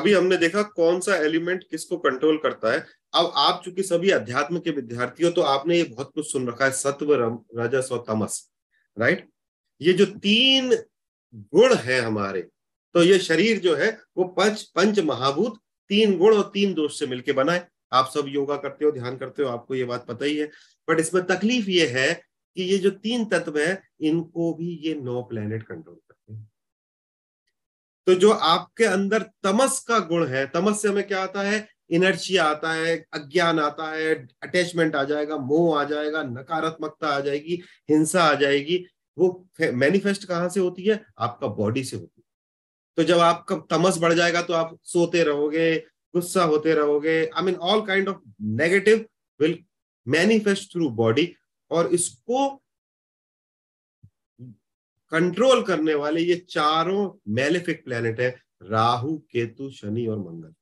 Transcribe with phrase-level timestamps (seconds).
[0.00, 4.58] अभी हमने देखा कौन सा एलिमेंट किसको कंट्रोल करता है। अब आप चूँकि सभी अध्यात्म
[4.58, 7.14] के विद्यार्थी हो तो आपने ये बहुत कुछ सुन रखा है सत्व
[7.56, 8.40] रजस और तमस
[8.96, 9.26] राइट
[9.80, 10.74] ये जो तीन
[11.54, 12.46] गुण है हमारे
[12.94, 15.58] तो ये शरीर जो है, वो पंच पंच महाभूत,
[15.90, 19.16] तीन गुण और तीन दोष से मिलके बना है। आप सब योगा करते हो, ध्यान
[19.16, 20.46] करते हो, आपको ये बात पता ही है।
[20.88, 22.12] बट इसमें तकलीफ़ ये है
[22.56, 26.48] कि ये जो तीन तत्व है, इनको भी ये नौ प्लेनेट कंट्रोल करते हैं।
[28.08, 31.68] तो जो आपके अंदर तमस का गुण है, तमस से हमें क्या आता है?
[31.90, 37.62] इनर्शिया आता है, अज्ञान आता है अटैचमेंट आ जाएगा, मोह आ जाएगा, नकारात्मकता आ जाएगी,
[37.90, 38.86] हिंसा आ जाएगी।
[39.18, 41.04] वो मैनिफेस्ट कहाँ से होती है?
[41.18, 42.24] आपका बॉडी से होती है।
[42.96, 45.76] तो जब आपका तमस बढ़ जाएगा तो आप सोते रहोगे,
[46.14, 49.04] गुस्सा होते रहोगे। I mean all kind of negative
[49.40, 49.58] will
[50.08, 51.34] manifest through body
[51.70, 52.62] और इसको
[55.12, 58.30] कंट्रोल करने वाले ये चारों मेलिफिक प्लेनेट है
[58.62, 60.54] राहु केतु शनि और मंगल।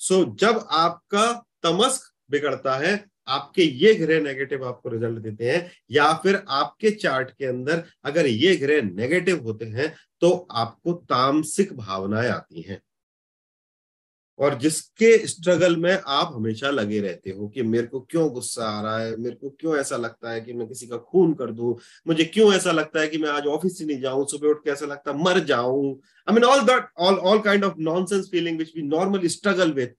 [0.00, 1.32] सो so, जब आपका
[1.62, 7.30] तमस्क बिगड़ता है आपके ये ग्रह नेगेटिव आपको रिज़ल्ट देते हैं या फिर आपके चार्ट
[7.30, 12.80] के अंदर अगर ये ग्रह नेगेटिव होते हैं तो आपको तामसिक भावनाएँ आती हैं।
[14.38, 18.80] और जिसके स्ट्रगल में आप हमेशा लगे रहते हो कि मेरे को क्यों गुस्सा आ
[18.82, 21.74] रहा है, मेरे को क्यों ऐसा लगता है कि मैं किसी का खून कर दूँ,
[22.06, 24.70] मुझे क्यों ऐसा लगता है कि मैं आज ऑफ़िस से नहीं जाऊँ, सुबह उठ के
[24.70, 25.92] ऐसा लगता है मर जाऊँ।
[26.28, 29.94] I mean all that all all kind of nonsense feeling which we normally struggle with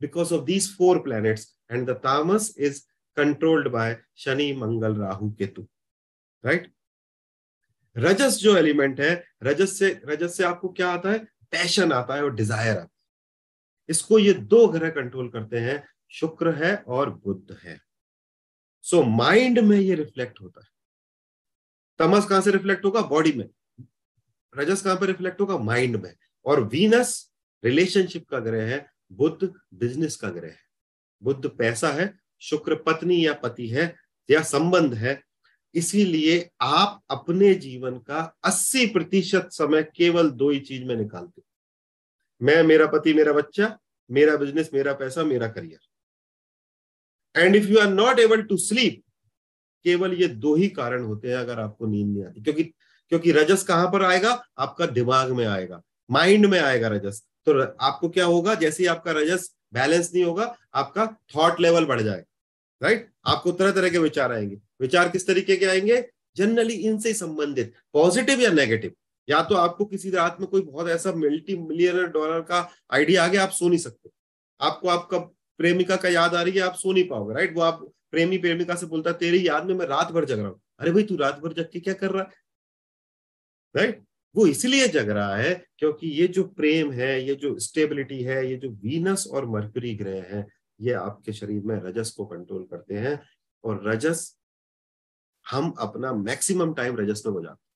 [0.00, 2.80] because of these four planets and the tamas is
[3.16, 5.66] controlled by Shani Mangal Rahu Ketu
[6.44, 6.72] right
[7.96, 9.12] rajas जो element है
[9.44, 11.18] रजस से रजस से आपको क्या आता है?
[11.52, 12.88] पैशन आता है और डिज़ायर आता है।
[13.92, 17.80] इसको ये दो ग्रह कंट्रोल करते हैं शुक्र है और बुद्ध है।
[18.82, 20.66] सो so, माइंड में ये रिफ्लेक्ट होता है।
[21.98, 23.02] तमस कहाँ से रिफ्लेक्ट होगा?
[23.02, 23.48] बॉडी में।
[24.56, 25.58] रजस कहाँ पर रिफ्लेक्ट होगा?
[25.58, 27.32] माइंड में। और वीनस
[27.64, 30.58] रिलेशनशिप का ग्रह है बुद्ध बिज़नेस का ग्रह है।
[31.22, 33.96] बुद्ध पैसा है शुक्र पत्नी या पति है
[34.30, 35.22] या संबंध है।
[35.74, 41.42] इसीलिए आप अपने जीवन का 80 प्रतिशत समय केवल दो ही चीज़ में निकालते
[42.42, 43.78] मैं मेरा पति मेरा बच्चा
[44.12, 45.80] मेरा बिज़नेस मेरा पैसा, मेरा career
[47.40, 49.02] and if you are not able to sleep
[49.84, 52.64] केवल ये दो ही कारण होते हैं अगर आपको नींद नहीं आती। क्योंकि
[53.08, 54.44] क्योंकि रजस कहाँ पर आएगा?
[54.58, 58.54] आपका दिमाग में आएगा। माइंड में आएगा रजस। तो आपको क्या होगा?
[58.54, 61.06] जैसे ही आपका रजस बैलेंस नहीं होगा, आपका
[61.36, 62.24] थॉट लेवल बढ़ जाएगा।
[62.82, 66.10] राइट आपको तरह तरह के विचार आएँगे। विचार किस तरीके के आएँगे?
[66.36, 68.92] जनरली इनसे संबंधित पॉजिटिव या नेगेटिव
[69.28, 73.28] या तो आपको किसी रात में कोई बहुत ऐसा मल्टी मिलियनर डॉलर का आइडिया आ
[73.28, 74.10] गया, आप सो नहीं सकते।
[74.60, 75.18] आपको आपका
[75.58, 78.74] प्रेमिका का याद आ रही है, आप सो नहीं पाओगे राइट वो आप प्रेमी प्रेमिका
[78.74, 81.38] से बोलता तेरी याद में मैं रात भर जग रहा हूँ। अरे भाई, तू रात
[81.40, 82.30] भर जग के क्या कर रहा है?
[83.74, 84.02] राइट
[84.34, 88.56] वो इसलिए जग रहा है क्योंकि ये जो प्रेम है, ये जो स्टेबिलिटी है, ये
[88.56, 90.46] जो वीनस और मर्क्यूरी ग्रह है,
[90.80, 93.20] ये आपके शरीर में रजस को कंट्रोल करते हैं
[93.64, 94.38] और रजस,
[95.46, 97.71] हम अपना मैक्सिमम टाइम रजस में गुजारते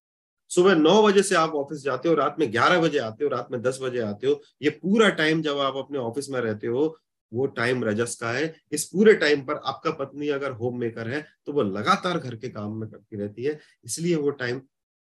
[0.50, 3.48] सुबह नौ बजे से आप ऑफ़िस जाते हो, रात में ग्यारह बजे आते हो, रात
[3.52, 6.98] में दस बजे आते हो, ये पूरा टाइम जब आप अपने ऑफ़िस में रहते हो,
[7.32, 11.24] वो टाइम रजस का है। इस पूरे टाइम पर आपका पत्नी अगर होम मेकर है
[11.46, 14.60] तो वो लगातार घर के काम में करती रहती है। इसलिए वो टाइम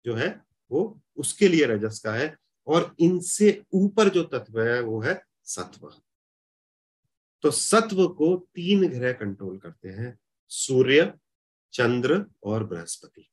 [0.05, 0.29] जो है,
[0.71, 2.35] वो उसके लिए रजस का है
[2.67, 5.91] और इनसे ऊपर जो तत्व है, वो है सत्व।
[7.45, 10.19] तो सत्व को तीन ग्रह कंट्रोल करते हैं,
[10.51, 11.13] सूर्य,
[11.73, 13.30] चंद्र और बृहस्पति।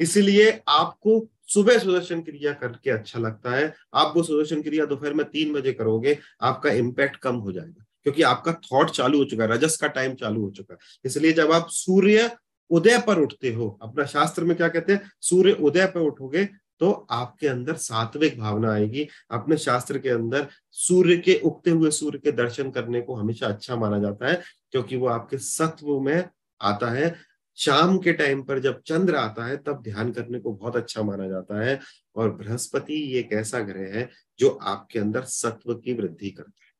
[0.00, 5.24] इसलिए आपको सुबह सुदर्शन क्रिया करके अच्छा लगता है। आप वो सुदर्शन क्रिया दोपहर में
[5.26, 9.50] तीन बजे करोगे, आपका इम्पैक्ट कम हो जाएगा, क्योंकि आपका थॉट चालू हो चुका है,
[9.50, 12.30] रजस का टाइम चालू हो चुका है। इसलिए जब आप सूर्य
[12.70, 16.48] उदय पर उठते हो, अपना शास्त्र में क्या कहते हैं, सूर्य उदय पर उठोगे
[16.80, 22.18] तो आपके अंदर सात्विक भावना आएगी। अपने शास्त्र के अंदर सूर्य के, उगते हुए सूर्य
[22.18, 24.42] के दर्शन करने को हमेशा अच्छा माना जाता है,
[24.72, 26.28] क्योंकि वो आपके सत्व में
[26.60, 27.14] आता है।
[27.56, 31.28] शाम के टाइम पर जब चंद्र आता है, तब ध्यान करने को बहुत अच्छा माना
[31.28, 31.78] जाता है
[32.16, 34.08] और बृहस्पति ये एक ऐसा ग्रह है
[34.38, 36.74] जो आपके अंदर सत्व की वृद्धि करता है।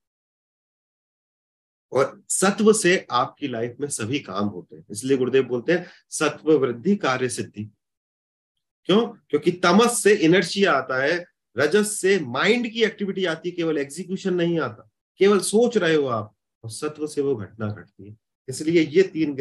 [1.92, 6.52] और सत्व से आपकी लाइफ में सभी काम होते हैं, इसलिए गुरुदेव बोलते हैं सत्व
[6.52, 7.64] वृद्धि कार्य सिद्धि।
[8.84, 9.06] क्यों?
[9.06, 11.24] क्योंकि तमस से इनर्शिया आता है,
[11.56, 14.88] रजस से माइंड की एक्टिविटी आती है, केवल एग्जीक्यूशन नहीं आता,
[15.20, 16.34] केवल सोच रहे हो आप,
[16.64, 18.16] और सत्व से वो घटना घटती है।
[18.48, 19.34] इसलिए ये तीन